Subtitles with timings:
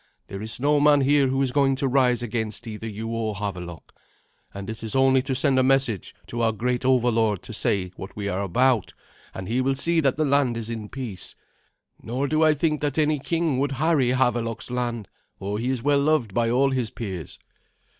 [0.29, 3.93] There is no man here who is going to rise against either you or Havelok.
[4.51, 8.15] And it is only to send a message to our great overlord to say what
[8.15, 8.95] we are about,
[9.35, 11.35] and he will see that the land is in peace.
[12.01, 16.01] Nor do I think that any king would harry Havelok's land, for he is well
[16.01, 17.37] loved by all his peers."